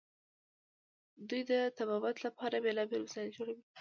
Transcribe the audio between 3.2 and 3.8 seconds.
جوړوي.